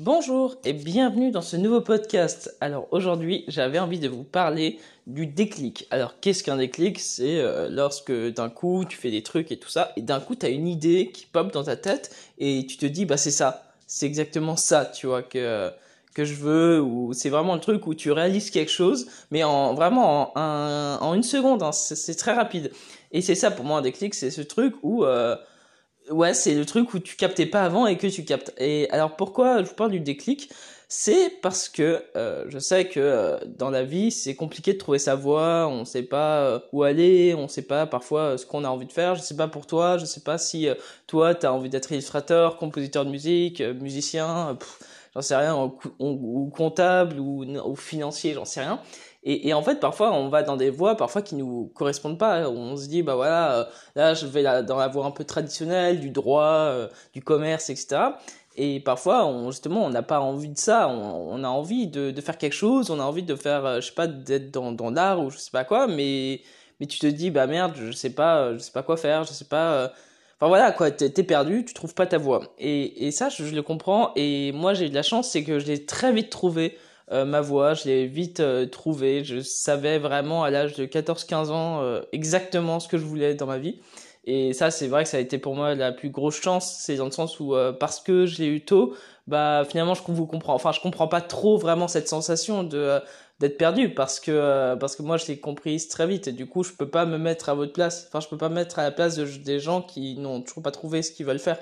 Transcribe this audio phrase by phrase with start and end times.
[0.00, 2.56] Bonjour et bienvenue dans ce nouveau podcast.
[2.62, 5.86] Alors aujourd'hui, j'avais envie de vous parler du déclic.
[5.90, 6.98] Alors qu'est-ce qu'un déclic?
[6.98, 10.34] C'est euh, lorsque d'un coup tu fais des trucs et tout ça, et d'un coup
[10.34, 13.30] tu as une idée qui pop dans ta tête et tu te dis bah c'est
[13.30, 15.70] ça, c'est exactement ça, tu vois que
[16.14, 19.74] que je veux ou c'est vraiment le truc où tu réalises quelque chose, mais en
[19.74, 22.70] vraiment en, en une seconde, hein, c'est très rapide.
[23.12, 25.36] Et c'est ça pour moi un déclic, c'est ce truc où euh,
[26.12, 28.52] ouais, c'est le truc où tu captais pas avant et que tu captes.
[28.58, 30.50] Et alors pourquoi je vous parle du déclic?
[30.88, 34.98] C'est parce que euh, je sais que euh, dans la vie, c'est compliqué de trouver
[34.98, 38.68] sa voie, on sait pas euh, où aller, on sait pas parfois ce qu'on a
[38.68, 40.68] envie de faire, je sais pas pour toi, je sais pas si
[41.06, 44.58] toi tu as envie d'être illustrateur, compositeur de musique, musicien,
[45.14, 45.56] j'en sais rien,
[45.98, 48.78] ou, comptable ou, ou financier, j'en sais rien.
[49.24, 52.48] Et, et, en fait, parfois, on va dans des voies parfois qui nous correspondent pas.
[52.48, 56.00] On se dit, bah voilà, euh, là, je vais dans la voie un peu traditionnelle,
[56.00, 58.00] du droit, euh, du commerce, etc.
[58.56, 60.88] Et parfois, on, justement, on n'a pas envie de ça.
[60.88, 62.90] On, a envie de, de, faire quelque chose.
[62.90, 65.38] On a envie de faire, euh, je sais pas, d'être dans, dans l'art ou je
[65.38, 65.86] sais pas quoi.
[65.86, 66.40] Mais,
[66.80, 69.24] mais tu te dis, bah merde, je sais pas, je sais pas quoi faire.
[69.24, 69.92] Je sais pas.
[70.38, 72.40] Enfin voilà, quoi, t'es perdu, tu trouves pas ta voie.
[72.58, 74.10] Et, et ça, je, je le comprends.
[74.16, 76.76] Et moi, j'ai eu de la chance, c'est que je l'ai très vite trouvé.
[77.12, 79.22] Euh, ma voix, je l'ai vite euh, trouvée.
[79.22, 83.46] Je savais vraiment à l'âge de 14-15 ans euh, exactement ce que je voulais dans
[83.46, 83.80] ma vie.
[84.24, 86.78] Et ça, c'est vrai que ça a été pour moi la plus grosse chance.
[86.80, 88.94] C'est dans le sens où, parce que j'ai eu tôt,
[89.26, 90.54] bah finalement, je vous comprends.
[90.54, 93.00] Enfin, je comprends pas trop vraiment cette sensation de
[93.40, 96.62] d'être perdu parce que parce que moi je l'ai comprise très vite et du coup
[96.62, 98.84] je peux pas me mettre à votre place enfin je peux pas me mettre à
[98.84, 101.58] la place de, des gens qui n'ont toujours pas trouvé ce qu'ils veulent faire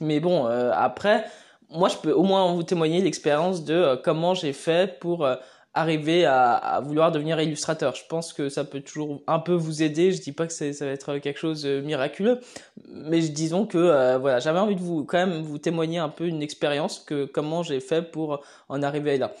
[0.00, 1.26] mais bon après
[1.70, 5.36] moi, je peux au moins vous témoigner l'expérience de euh, comment j'ai fait pour euh,
[5.74, 7.94] arriver à, vouloir devenir illustrateur.
[7.94, 10.12] Je pense que ça peut toujours un peu vous aider.
[10.12, 12.40] Je dis pas que ça va être quelque chose de miraculeux,
[12.88, 16.26] mais disons que euh, voilà, j'avais envie de vous quand même vous témoigner un peu
[16.26, 19.34] une expérience que comment j'ai fait pour en arriver là.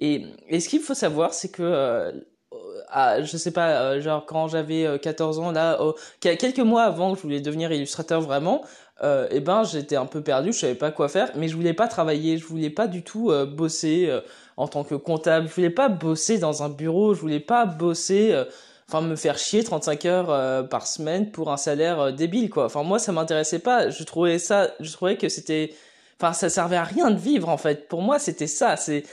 [0.00, 2.24] Et, et ce qu'il faut savoir, c'est que
[2.88, 5.78] ah, je sais pas, genre quand j'avais 14 ans, là,
[6.20, 8.62] quelques mois avant que je voulais devenir illustrateur vraiment,
[9.02, 11.74] euh, eh ben j'étais un peu perdu, je savais pas quoi faire, mais je voulais
[11.74, 14.20] pas travailler, je voulais pas du tout euh, bosser euh,
[14.56, 18.30] en tant que comptable, je voulais pas bosser dans un bureau, je voulais pas bosser,
[18.32, 18.44] euh,
[18.88, 22.66] enfin me faire chier 35 heures par semaine pour un salaire débile quoi.
[22.66, 25.74] Enfin moi ça m'intéressait pas, je trouvais ça, je trouvais que c'était,
[26.20, 27.88] enfin ça servait à rien de vivre en fait.
[27.88, 29.04] Pour moi c'était ça, c'est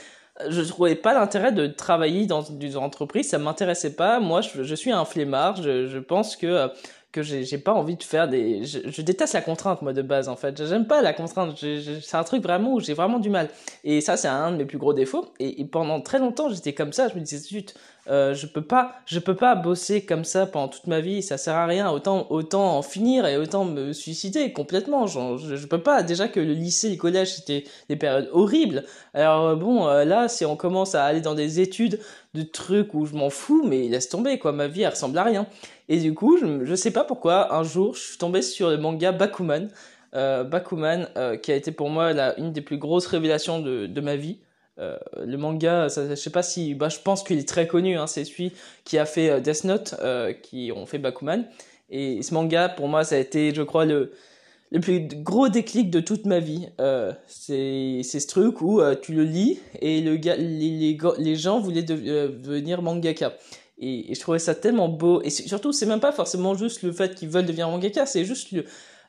[0.48, 4.20] je trouvais pas l'intérêt de travailler dans une entreprise, ça m'intéressait pas.
[4.20, 5.62] Moi, je, suis un flemmard.
[5.62, 6.70] Je, pense que
[7.12, 10.30] que j'ai pas envie de faire des je, je, déteste la contrainte moi de base
[10.30, 13.50] en fait j'aime pas la contrainte c'est un truc vraiment où j'ai vraiment du mal
[13.84, 16.72] et ça c'est un de mes plus gros défauts et, et pendant très longtemps j'étais
[16.72, 17.74] comme ça je me disais zut
[18.08, 21.22] euh, je peux pas je peux pas bosser comme ça pendant toute ma vie.
[21.22, 21.90] Ça sert à rien.
[21.90, 25.06] Autant autant en finir et autant me suicider complètement.
[25.06, 26.02] Je, je peux pas.
[26.02, 28.84] Déjà que le lycée le collège c'était des périodes horribles.
[29.14, 32.00] Alors euh, bon euh, là si on commence à aller dans des études
[32.34, 34.52] de trucs où je m'en fous mais laisse tomber quoi.
[34.52, 35.46] Ma vie elle ressemble à rien.
[35.88, 38.78] Et du coup je, je sais pas pourquoi un jour je suis tombé sur le
[38.78, 39.68] manga Bakuman.
[40.14, 43.86] Euh, Bakuman euh, qui a été pour moi la, une des plus grosses révélations de,
[43.86, 44.38] de ma vie
[44.78, 47.96] euh, le manga, ça, je sais pas si, bah, je pense qu'il est très connu.
[47.96, 48.52] Hein, c'est celui
[48.84, 51.44] qui a fait euh, Death Note, euh, qui ont fait Bakuman.
[51.90, 54.12] Et ce manga, pour moi, ça a été, je crois, le
[54.70, 56.66] le plus gros déclic de toute ma vie.
[57.26, 63.34] C'est ce truc où tu le lis et le gars, les gens voulaient devenir mangaka.
[63.76, 65.20] Et, et, je trouvais ça tellement beau.
[65.20, 68.52] Et surtout, c'est même pas forcément juste le fait qu'ils veulent devenir mangaka, c'est juste
[68.52, 68.64] le,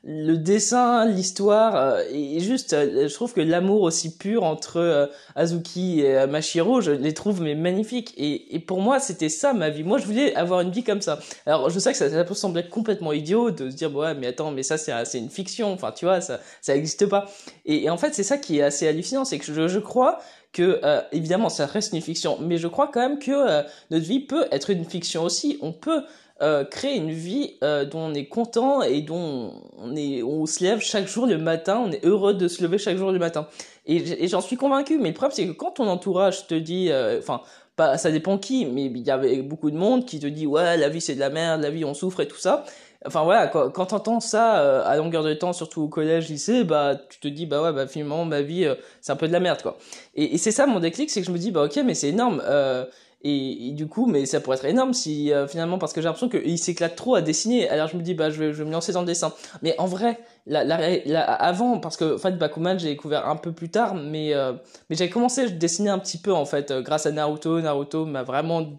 [0.06, 5.06] le dessin, l'histoire, euh, et juste, euh, je trouve que l'amour aussi pur entre euh,
[5.34, 8.12] Azuki et Mashiro, je les trouve mais magnifiques.
[8.18, 9.82] Et, et pour moi, c'était ça ma vie.
[9.82, 11.18] Moi, je voulais avoir une vie comme ça.
[11.46, 14.50] Alors, je sais que ça, peut sembler complètement idiot de se dire, ouais, mais attends,
[14.50, 15.72] mais ça, c'est une fiction.
[15.72, 16.74] Enfin, tu vois, ça ça
[17.08, 17.26] pas.
[17.64, 20.20] Et, et, en fait, c'est ça qui est assez hallucinant, c'est que je, je crois
[20.54, 24.06] que euh, évidemment ça reste une fiction, mais je crois quand même que euh, notre
[24.06, 25.58] vie peut être une fiction aussi.
[25.60, 26.04] On peut
[26.42, 30.64] euh, créer une vie euh, dont on est content et dont on est on se
[30.64, 33.46] lève chaque jour le matin, on est heureux de se lever chaque jour le matin.
[33.86, 37.20] Et, j'en suis convaincu, mais le problème c'est que quand ton entourage te dit, euh,
[37.20, 37.40] enfin,
[37.76, 40.76] pas, ça dépend qui, mais il y avait beaucoup de monde qui te dit ouais
[40.76, 42.64] la vie c'est de la merde, la vie on souffre et tout ça.
[43.06, 46.96] Enfin voilà, quand, quand t'entends ça à longueur de temps, surtout au collège, lycée, bah
[47.10, 48.66] tu te dis bah ouais bah finalement ma vie
[49.00, 49.76] c'est un peu de la merde quoi.
[50.16, 52.08] Et, et c'est ça mon déclic, c'est que je me dis bah ok mais c'est
[52.08, 52.42] énorme.
[52.44, 52.86] Euh,
[53.26, 56.28] et, du coup, mais ça pourrait être énorme si euh, finalement, parce que j'ai l'impression
[56.28, 57.66] qu'il s'éclate trop à dessiner.
[57.70, 59.32] Alors je me dis, bah je vais, je vais me lancer dans le dessin.
[59.62, 63.52] Mais en vrai, la, la, avant, parce que en fait Bakuman j'ai découvert un peu
[63.52, 64.52] plus tard, mais euh,
[64.90, 67.62] mais j'ai commencé à dessiner un petit peu en fait euh, grâce à Naruto.
[67.62, 68.78] Naruto m'a vraiment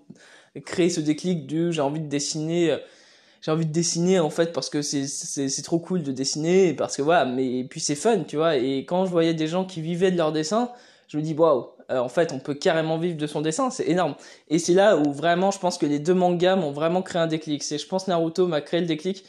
[0.64, 2.78] créé ce déclic du j'ai envie de dessiner
[3.42, 6.96] j'ai envie de dessiner en fait parce que c'est c'est trop cool de dessiner parce
[6.96, 9.82] que voilà mais puis c'est fun tu vois et quand je voyais des gens qui
[9.82, 10.72] vivaient de leur dessin
[11.08, 13.88] je me dis waouh euh, en fait on peut carrément vivre de son dessin c'est
[13.88, 14.16] énorme.
[14.50, 17.28] Et c'est là où vraiment je pense que les deux mangas m'ont vraiment créé un
[17.28, 17.64] déclic.
[17.64, 19.24] C'est je pense Naruto m'a créé le déclic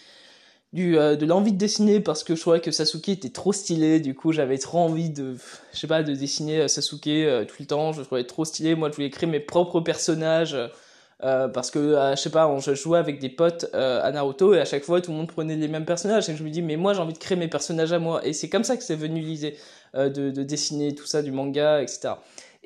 [0.72, 4.00] du euh, de l'envie de dessiner parce que je trouvais que Sasuke était trop stylé.
[4.00, 5.36] Du coup j'avais trop envie de
[5.72, 7.92] je sais pas de dessiner euh, Sasuke tout le temps.
[7.92, 8.74] Je trouvais trop stylé.
[8.74, 10.56] Moi je voulais créer mes propres personnages
[11.24, 14.12] euh, parce que euh, je sais pas, on, je jouais avec des potes euh, à
[14.12, 16.50] Naruto et à chaque fois tout le monde prenait les mêmes personnages et je me
[16.50, 18.76] dis mais moi j'ai envie de créer mes personnages à moi et c'est comme ça
[18.76, 19.56] que c'est venu l'idée
[19.94, 22.14] de, de, dessiner tout ça du manga etc.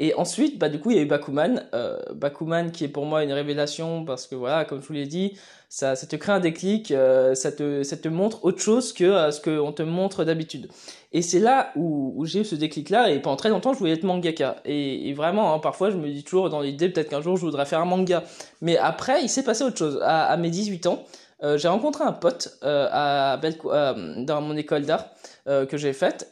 [0.03, 1.63] Et ensuite, bah, du coup, il y a eu Bakuman.
[1.75, 5.05] Euh, Bakuman qui est pour moi une révélation parce que voilà, comme je vous l'ai
[5.05, 5.37] dit,
[5.69, 9.05] ça, ça te crée un déclic, euh, ça, te, ça te montre autre chose que
[9.05, 10.69] euh, ce qu'on te montre d'habitude.
[11.13, 13.93] Et c'est là où, où j'ai eu ce déclic-là, et pendant très longtemps, je voulais
[13.93, 14.57] être mangaka.
[14.65, 17.43] Et, et vraiment, hein, parfois, je me dis toujours dans l'idée, peut-être qu'un jour, je
[17.43, 18.25] voudrais faire un manga.
[18.63, 20.01] Mais après, il s'est passé autre chose.
[20.03, 21.05] À, à mes 18 ans,
[21.43, 25.07] euh, j'ai rencontré un pote euh, à Belco dans mon école d'art
[25.49, 26.31] euh, que j'ai faite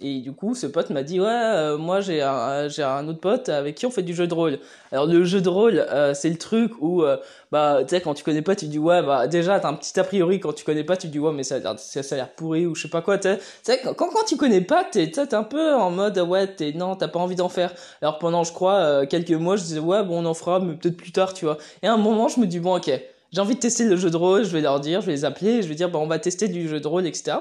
[0.00, 3.48] et du coup ce pote m'a dit ouais moi j'ai un j'ai un autre pote
[3.48, 4.58] avec qui on fait du jeu de rôle.
[4.90, 7.02] Alors le jeu de rôle c'est le truc où
[7.50, 9.98] bah tu sais quand tu connais pas tu dis ouais bah déjà t'as un petit
[9.98, 12.14] a priori quand tu connais pas tu dis ouais mais ça a l'air ça, a
[12.16, 13.28] l'air pourri ou je sais pas quoi tu
[13.62, 13.80] sais.
[13.82, 17.08] Quand, quand tu connais pas t'es t'es un peu en mode ouais t'es non t'as
[17.08, 17.72] pas envie d'en faire.
[18.02, 20.96] Alors pendant je crois quelques mois je disais ouais bon on en fera mais peut-être
[20.96, 21.56] plus tard tu vois.
[21.82, 22.90] Et à un moment je me dis bon ok
[23.32, 25.24] j'ai envie de tester le jeu de rôle, je vais leur dire, je vais les
[25.24, 27.38] appeler, je vais dire, bon, on va tester du jeu de rôle, etc.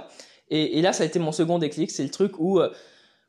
[0.50, 2.70] Et, là, ça a été mon second déclic, c'est le truc où, euh,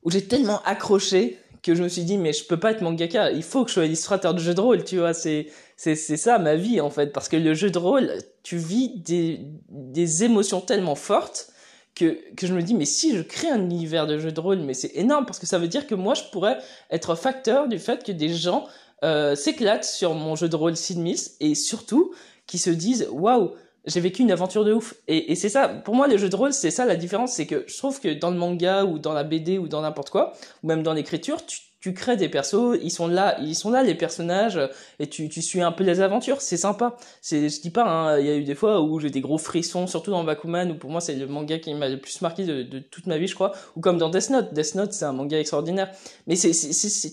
[0.03, 3.31] où j'ai tellement accroché que je me suis dit, mais je peux pas être mangaka,
[3.31, 6.17] il faut que je sois illustrateur de jeu de rôle, tu vois, c'est, c'est, c'est
[6.17, 8.13] ça ma vie, en fait, parce que le jeu de rôle,
[8.43, 11.53] tu vis des, des émotions tellement fortes
[11.95, 14.59] que, que je me dis, mais si je crée un univers de jeu de rôle,
[14.59, 16.59] mais c'est énorme, parce que ça veut dire que moi, je pourrais
[16.91, 18.67] être facteur du fait que des gens
[19.05, 20.99] euh, s'éclatent sur mon jeu de rôle Sid
[21.39, 22.13] et surtout,
[22.47, 23.53] qui se disent waouh
[23.85, 24.95] j'ai vécu une aventure de ouf.
[25.09, 27.47] Et, et c'est ça pour moi les jeux de rôle c'est ça la différence c'est
[27.47, 30.33] que je trouve que dans le manga ou dans la BD ou dans n'importe quoi
[30.63, 33.83] ou même dans l'écriture tu, tu crées des persos ils sont là ils sont là
[33.83, 34.61] les personnages
[35.01, 36.41] et tu, tu suis un peu les aventures.
[36.41, 36.97] C'est sympa.
[37.21, 39.39] C'est je dis pas hein, il y a eu des fois où j'ai des gros
[39.39, 42.45] frissons surtout dans Bakuman où pour moi c'est le manga qui m'a le plus marqué
[42.45, 44.55] de, de, toute ma vie je crois ou comme dans Death Note.
[44.55, 45.91] Death Note c'est un manga extraordinaire.
[46.29, 46.53] Mais c'est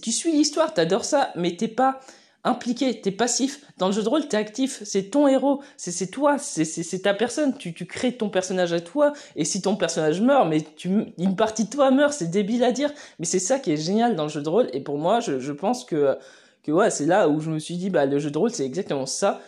[0.02, 2.00] tu suis l'histoire t'adores ça mais t'es pas
[2.44, 3.66] impliqué, t'es passif.
[3.78, 4.82] Dans le jeu de rôle, t'es actif.
[4.84, 7.58] C'est ton héros, c'est toi, c'est ta personne.
[7.58, 9.14] Tu, tu crées ton personnage à toi.
[9.36, 12.72] Et si ton personnage meurt, mais tu, une partie de toi meurt, c'est débile à
[12.72, 12.92] dire.
[13.20, 14.70] Mais c'est ça qui est génial dans le jeu de rôle.
[14.74, 16.18] Et pour moi, je, je pense que,
[16.64, 18.66] que ouais, c'est là où je me suis dit, bah, le jeu de rôle, c'est
[18.66, 19.42] exactement ça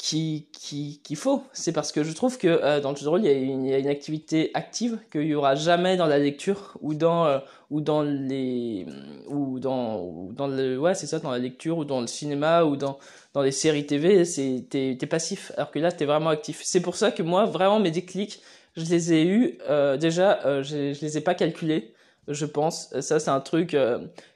[0.00, 1.42] qui qu'il faut.
[1.52, 3.32] C'est parce que je trouve que euh, dans le jeu de rôle, il y, a
[3.32, 6.94] une, il y a une activité active qu'il y aura jamais dans la lecture ou
[6.94, 7.38] dans euh,
[7.70, 8.86] ou dans les
[9.28, 12.64] ou dans ou dans le ouais c'est ça dans la lecture ou dans le cinéma
[12.64, 12.98] ou dans
[13.34, 14.22] dans les séries TV.
[14.70, 16.60] T'es t'es passif alors que là t'es vraiment actif.
[16.64, 18.40] C'est pour ça que moi vraiment mes déclics,
[18.76, 20.62] je les ai eus euh, déjà.
[20.62, 21.92] je, je les ai pas calculés
[22.34, 22.88] je pense.
[23.00, 23.76] Ça, c'est un truc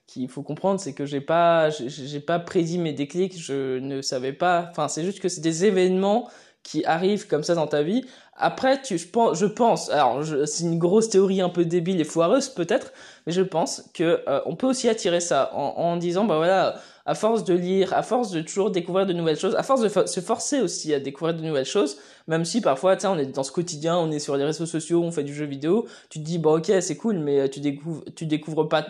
[0.07, 4.33] qu'il faut comprendre, c'est que j'ai pas, j'ai pas prédit mes déclics, je ne savais
[4.33, 4.69] pas.
[4.71, 6.29] Enfin, c'est juste que c'est des événements
[6.65, 8.05] qui arrivent comme ça dans ta vie.
[8.37, 12.05] Après, tu, je pense, je pense alors c'est une grosse théorie un peu débile et
[12.05, 12.93] foireuse peut-être,
[13.27, 16.81] mais je pense que euh, on peut aussi attirer ça en, en disant bah voilà,
[17.07, 20.07] à force de lire, à force de toujours découvrir de nouvelles choses, à force de
[20.07, 21.99] se forcer aussi à découvrir de nouvelles choses,
[22.29, 25.03] même si parfois, tu on est dans ce quotidien, on est sur les réseaux sociaux,
[25.03, 28.05] on fait du jeu vidéo, tu te dis bah ok c'est cool, mais tu découvres,
[28.15, 28.87] tu découvres pas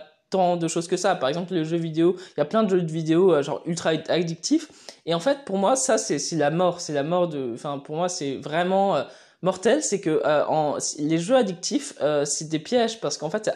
[0.58, 1.14] de choses que ça.
[1.14, 3.62] Par exemple, les jeux vidéo, il y a plein de jeux de vidéo euh, genre
[3.66, 4.68] ultra addictifs.
[5.06, 6.80] Et en fait, pour moi, ça, c'est la mort.
[6.80, 7.52] C'est la mort de.
[7.54, 9.04] Enfin, pour moi, c'est vraiment euh,
[9.44, 9.82] mortel.
[9.82, 13.52] C'est que euh, les jeux addictifs, c'est des pièges parce qu'en fait, ça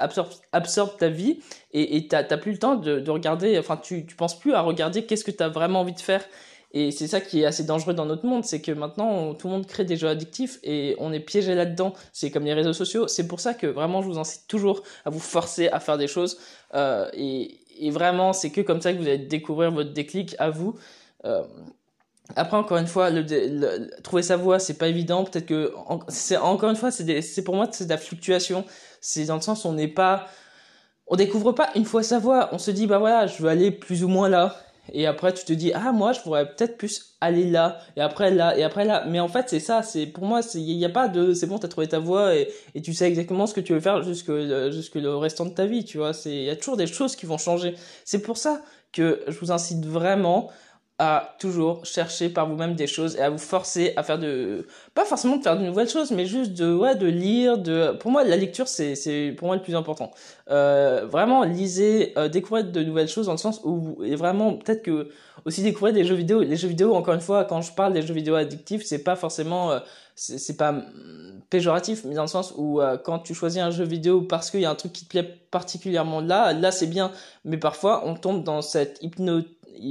[0.53, 1.41] absorbe, ta vie
[1.73, 3.59] et t'as plus le temps de, de regarder.
[3.59, 6.23] Enfin, tu, tu penses plus à regarder qu'est-ce que tu as vraiment envie de faire.
[6.73, 9.55] Et c'est ça qui est assez dangereux dans notre monde, c'est que maintenant tout le
[9.55, 11.95] monde crée des jeux addictifs et on est piégé là-dedans.
[12.13, 13.09] C'est comme les réseaux sociaux.
[13.09, 16.09] C'est pour ça que vraiment je vous incite toujours à vous forcer à faire des
[16.09, 16.39] choses.
[16.75, 20.75] Euh, et, vraiment c'est que comme ça que vous allez découvrir votre déclic à vous.
[21.25, 21.43] Euh,
[22.37, 23.11] après encore une fois,
[24.03, 25.25] trouver sa voie c'est pas évident.
[25.25, 25.75] Peut-être que
[26.37, 28.65] encore une fois c'est pour moi c'est de la fluctuation.
[29.01, 30.27] C'est dans le sens on n'est pas
[31.07, 32.51] on découvre pas une fois sa voie.
[32.53, 34.57] On se dit bah voilà je veux aller plus ou moins là
[34.93, 38.31] et après tu te dis ah moi je pourrais peut-être plus aller là et après
[38.31, 40.89] là et après là mais en fait c'est ça c'est pour moi il y a
[40.89, 43.61] pas de c'est bon t'as trouvé ta voie et, et tu sais exactement ce que
[43.61, 44.33] tu veux faire jusque
[44.71, 47.27] jusque le restant de ta vie tu vois il y a toujours des choses qui
[47.27, 50.51] vont changer c'est pour ça que je vous incite vraiment
[51.01, 55.05] à toujours chercher par vous-même des choses et à vous forcer à faire de pas
[55.05, 58.25] forcément de faire de nouvelles choses mais juste de ouais de lire de pour moi
[58.25, 60.11] la lecture c'est c'est pour moi le plus important.
[60.51, 64.83] Euh, vraiment lisez euh, découvrez de nouvelles choses dans le sens où et vraiment peut-être
[64.83, 65.09] que
[65.45, 66.43] aussi découvrir des jeux vidéo.
[66.43, 69.15] Les jeux vidéo encore une fois quand je parle des jeux vidéo addictifs c'est pas
[69.15, 69.79] forcément euh,
[70.17, 70.75] c'est pas
[71.49, 74.61] péjoratif mais dans le sens où euh, quand tu choisis un jeu vidéo parce qu'il
[74.63, 77.13] y a un truc qui te plaît particulièrement là là c'est bien.
[77.45, 79.45] Mais parfois on tombe dans cette hypnose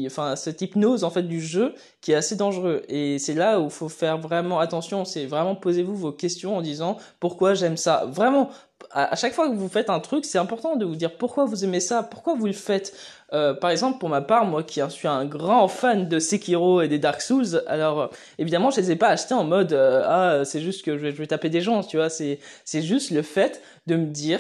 [0.05, 2.83] enfin cette hypnose en fait du jeu qui est assez dangereux.
[2.89, 5.05] Et c'est là où faut faire vraiment attention.
[5.05, 8.05] C'est vraiment posez-vous vos questions en disant pourquoi j'aime ça.
[8.07, 8.49] Vraiment
[8.91, 11.63] à chaque fois que vous faites un truc c'est important de vous dire pourquoi vous
[11.65, 12.95] aimez ça pourquoi vous le faites
[13.33, 16.87] euh, par exemple, pour ma part, moi qui suis un grand fan de Sekiro et
[16.87, 18.07] des Dark Souls, alors euh,
[18.39, 21.11] évidemment, je les ai pas achetés en mode euh, ah c'est juste que je vais,
[21.11, 22.09] je vais, taper des gens, tu vois.
[22.09, 24.39] C'est c'est juste le fait de me dire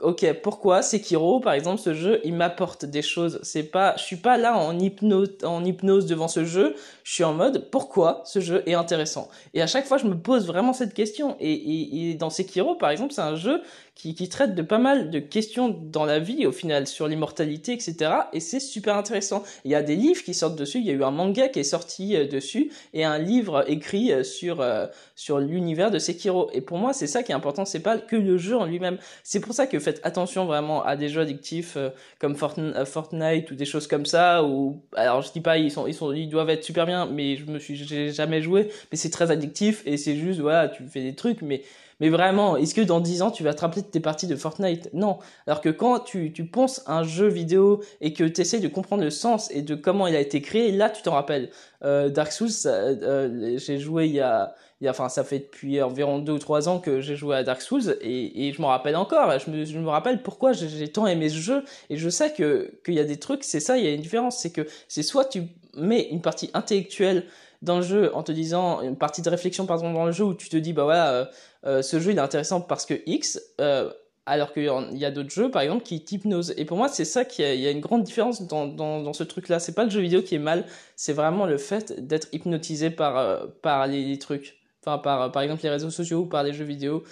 [0.00, 3.40] ok pourquoi Sekiro, par exemple, ce jeu, il m'apporte des choses?
[3.42, 6.76] C'est pas, je suis pas là en hypnose en hypnose devant ce jeu.
[7.02, 9.28] Je suis en mode pourquoi ce jeu est intéressant?
[9.52, 11.36] Et à chaque fois, je me pose vraiment cette question.
[11.40, 13.62] Et, et, et dans Sekiro, par exemple, c'est un jeu
[13.96, 17.72] qui, qui traite de pas mal de questions dans la vie au final sur l'immortalité,
[17.72, 18.12] etc.
[18.34, 19.42] Et c'est super intéressant.
[19.64, 20.78] Il y a des livres qui sortent dessus.
[20.78, 24.12] Il y a eu un manga qui est sorti euh, dessus et un livre écrit
[24.12, 26.50] euh, sur euh, sur l'univers de Sekiro.
[26.52, 27.64] Et pour moi, c'est ça qui est important.
[27.64, 28.98] C'est pas que le jeu en lui-même.
[29.24, 31.78] C'est pour ça que faites attention vraiment à des jeux addictifs
[32.18, 34.44] comme Fortnite ou des choses comme ça.
[34.44, 37.36] Ou alors je dis pas ils sont ils sont ils doivent être super bien, mais
[37.36, 38.68] je me suis j'ai jamais joué.
[38.92, 41.62] Mais c'est très addictif et c'est juste voilà tu fais des trucs mais
[42.00, 44.36] mais vraiment, est-ce que dans 10 ans, tu vas te rappeler de tes parties de
[44.36, 44.90] Fortnite?
[44.92, 45.18] Non.
[45.46, 49.10] Alors que quand tu, tu penses un jeu vidéo et que tu de comprendre le
[49.10, 51.50] sens et de comment il a été créé, là, tu t'en rappelles.
[51.84, 54.54] Euh, Dark Souls, euh, j'ai joué il y a...
[54.82, 57.34] Il y a, enfin, ça fait depuis environ deux ou trois ans que j'ai joué
[57.34, 59.32] à Dark Souls et, et je m'en rappelle encore.
[59.38, 62.78] Je me, je me rappelle pourquoi j'ai tant aimé ce jeu et je sais que
[62.84, 63.42] qu'il y a des trucs.
[63.42, 65.44] C'est ça, il y a une différence, c'est que c'est soit tu
[65.76, 67.24] mets une partie intellectuelle
[67.62, 70.24] dans le jeu en te disant une partie de réflexion par exemple dans le jeu
[70.24, 71.24] où tu te dis bah voilà euh,
[71.66, 73.90] euh, ce jeu il est intéressant parce que X, euh,
[74.26, 76.54] alors qu'il y a d'autres jeux par exemple qui t'hypnosent.
[76.56, 79.60] Et pour moi c'est ça qu'il y, a une grande différence dans, dans, ce truc-là.
[79.60, 80.64] C'est pas le jeu vidéo qui est mal,
[80.96, 84.58] c'est vraiment le fait d'être hypnotisé par, par les, trucs.
[84.84, 87.04] Enfin par, par exemple les réseaux sociaux ou par les jeux vidéo.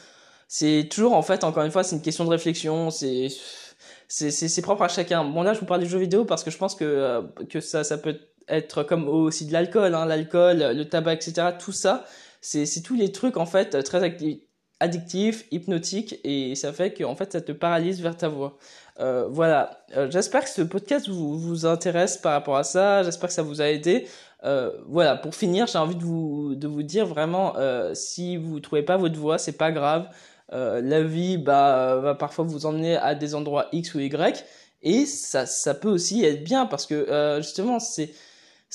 [0.48, 3.28] C'est toujours en fait encore une fois c'est une question de réflexion, c'est
[4.08, 5.24] c'est propre à chacun.
[5.24, 7.84] Bon là je vous parle des jeux vidéo parce que je pense que, que ça,
[7.84, 8.33] ça peut être
[8.88, 11.48] comme aussi de l'alcool, hein, l'alcool, le tabac, etc.
[11.58, 12.04] Tout ça,
[12.40, 14.02] c'est tous les trucs en fait très
[14.80, 18.58] addictifs, hypnotiques et ça fait que en fait ça te paralyse vers ta voix.
[19.00, 23.34] Euh, voilà, euh, j'espère que ce podcast vous, intéresse par rapport à ça, j'espère que
[23.34, 24.06] ça vous a aidé.
[24.44, 27.54] Euh, voilà, pour finir, j'ai envie de vous, de vous dire vraiment,
[27.94, 30.08] si vous trouvez pas votre voix, c'est pas grave.
[30.52, 34.44] La vie bah, va parfois vous emmener à des endroits X ou Y,
[34.82, 38.10] et ça, ça peut aussi être bien parce que justement, c'est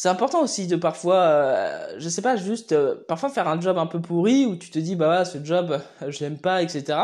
[0.02, 3.78] c'est important aussi de parfois, euh, je sais pas, juste euh, parfois faire un job
[3.78, 7.00] un peu pourri où tu te dis bah ce job euh, je l'aime pas, etc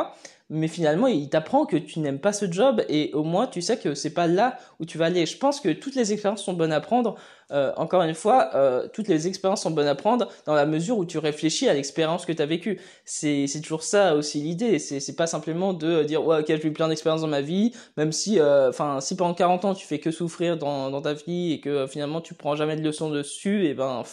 [0.50, 3.78] mais finalement il t'apprend que tu n'aimes pas ce job et au moins tu sais
[3.78, 5.26] que c'est pas là où tu vas aller.
[5.26, 7.16] Je pense que toutes les expériences sont bonnes à prendre.
[7.52, 10.98] Euh, encore une fois, euh, toutes les expériences sont bonnes à prendre dans la mesure
[10.98, 12.80] où tu réfléchis à l'expérience que tu as vécue.
[13.06, 14.80] C'est c'est toujours ça aussi l'idée.
[14.80, 17.72] C'est c'est pas simplement de dire ouais ok j'ai eu plein d'expériences dans ma vie,
[17.98, 21.14] même si euh, enfin si pendant 40 ans tu fais que souffrir dans dans ta
[21.14, 24.04] vie et que finalement tu prends jamais de leçons dessus et ben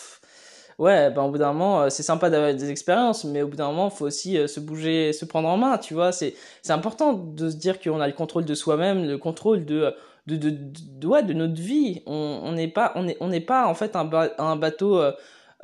[0.79, 3.57] ouais, ben au bout d'un moment, euh, c'est sympa d'avoir des expériences, mais au bout
[3.57, 6.13] d'un moment, faut aussi euh, se bouger, se prendre en main, tu vois.
[6.13, 9.95] C'est c'est important de se dire qu'on a le contrôle de soi-même, le contrôle de
[10.27, 12.03] de de, de, ouais, de notre vie.
[12.07, 15.13] On n'est pas on est on n'est pas en fait un, un bateau euh,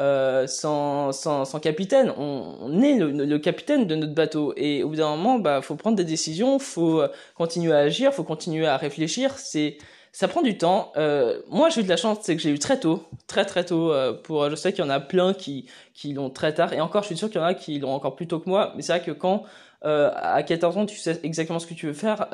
[0.00, 2.12] euh, sans, sans, sans capitaine.
[2.16, 4.52] On, on est le, le, capitaine de notre bateau.
[4.56, 7.02] Et au bout d'un moment, bah, faut prendre des décisions, faut
[7.34, 9.36] continuer à agir, faut continuer à réfléchir.
[9.38, 9.76] C'est
[10.12, 10.92] ça prend du temps.
[10.96, 13.64] Euh, moi, j'ai eu de la chance, c'est que j'ai eu très tôt, très très
[13.64, 13.92] tôt.
[13.92, 16.80] Euh, pour, je sais qu'il y en a plein qui qui l'ont très tard, et
[16.80, 18.72] encore, je suis sûr qu'il y en a qui l'ont encore plus tôt que moi.
[18.76, 19.44] Mais c'est vrai que quand
[19.84, 22.26] euh, à 14 ans, tu sais exactement ce que tu veux faire,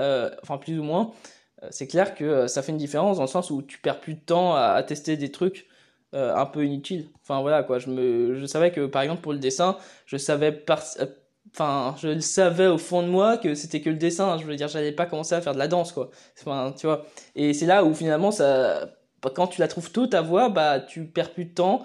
[0.43, 1.13] enfin plus ou moins,
[1.71, 4.21] c'est clair que ça fait une différence dans le sens où tu perds plus de
[4.21, 5.67] temps à, à tester des trucs
[6.13, 7.09] un peu inutiles.
[7.23, 7.79] Enfin voilà quoi.
[7.79, 9.77] Je me, je savais que par exemple pour le dessin,
[10.07, 10.83] je savais par
[11.55, 14.57] enfin je le savais au fond de moi que c'était que le dessin je veux
[14.57, 16.11] dire j'allais pas commencer à faire de la danse quoi.
[16.39, 17.07] Enfin tu vois.
[17.37, 18.91] Et c'est là où finalement ça
[19.35, 21.85] quand tu la trouves tôt ta voix bah tu perds plus de temps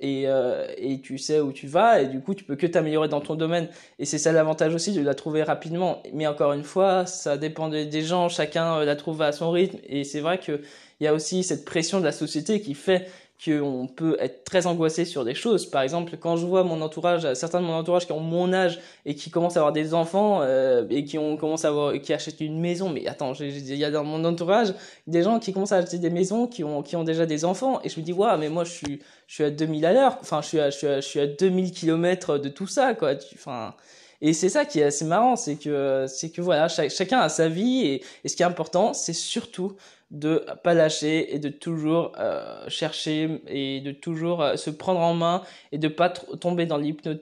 [0.00, 3.08] et euh, et tu sais où tu vas et du coup tu peux que t'améliorer
[3.08, 3.68] dans ton domaine.
[3.98, 6.02] Et c'est ça l'avantage aussi de la trouver rapidement.
[6.14, 8.28] Mais encore une fois ça dépend des gens.
[8.28, 9.78] Chacun la trouve à son rythme.
[9.86, 10.62] Et c'est vrai que
[11.00, 13.08] il y a aussi cette pression de la société qui fait
[13.44, 15.64] qu'on peut être très angoissé sur des choses.
[15.66, 18.80] Par exemple, quand je vois mon entourage, certains de mon entourage qui ont mon âge
[19.06, 22.12] et qui commencent à avoir des enfants euh, et qui ont commencé à avoir, qui
[22.12, 22.90] achètent une maison.
[22.90, 24.74] Mais attends, il y a dans mon entourage
[25.06, 27.80] des gens qui commencent à acheter des maisons qui ont qui ont déjà des enfants
[27.82, 30.18] et je me dis waouh, mais moi je suis je suis à 2000 à l'heure.
[30.20, 32.94] Enfin, je suis à je suis à, je suis à 2000 kilomètres de tout ça
[32.94, 33.12] quoi.
[33.34, 33.74] Enfin.
[34.22, 37.48] Et c'est ça qui est assez marrant, c'est que c'est que voilà, chacun a sa
[37.48, 39.76] vie et, ce qui est important, c'est surtout
[40.10, 45.14] de pas lâcher et de toujours euh, chercher et de toujours euh, se prendre en
[45.14, 47.20] main et de pas tomber dans l'hypnose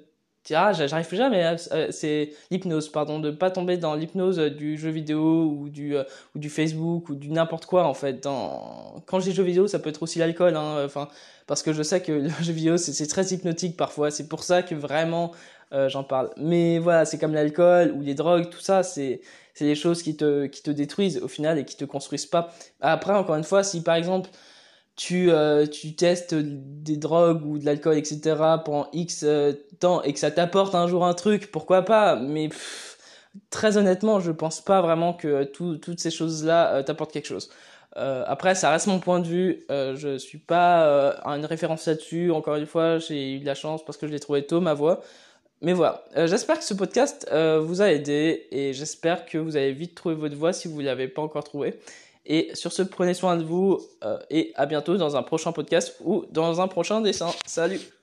[0.54, 5.44] ah, j'arrive jamais euh, c'est l'hypnose pardon de pas tomber dans l'hypnose du jeu vidéo
[5.44, 5.94] ou du
[6.34, 8.22] ou du Facebook ou du n'importe quoi en fait.
[8.22, 11.08] Dans quand dis jeu vidéo ça peut être aussi l'alcool hein, enfin
[11.46, 14.10] parce que je sais que le jeu vidéo c'est très hypnotique parfois.
[14.10, 15.32] C'est pour ça que vraiment
[15.88, 19.20] j'en parle mais voilà c'est comme l'alcool ou les drogues tout ça c'est
[19.58, 22.54] c'est des choses qui te, qui te détruisent au final et qui te construisent pas.
[22.80, 24.30] Après, encore une fois, si par exemple
[24.94, 28.36] tu, euh, tu testes des drogues ou de l'alcool, etc.
[28.64, 32.14] pendant X euh, temps et que ça t'apporte un jour un truc, pourquoi pas?
[32.14, 32.50] Mais
[33.50, 37.50] très honnêtement, je pense pas vraiment que toutes ces choses-là euh, t'apportent quelque chose.
[37.96, 39.64] après, ça reste mon point de vue.
[39.68, 42.30] je suis pas une référence là-dessus.
[42.30, 44.74] Encore une fois, j'ai eu de la chance parce que je l'ai trouvé tôt ma
[44.74, 45.00] voix.
[45.60, 49.56] Mais voilà, euh, j'espère que ce podcast euh, vous a aidé et j'espère que vous
[49.56, 51.80] allez vite trouver votre voix si vous ne l'avez pas encore trouvé.
[52.26, 55.96] Et sur ce, prenez soin de vous euh, et à bientôt dans un prochain podcast
[56.04, 57.30] ou dans un prochain dessin.
[57.46, 57.97] Salut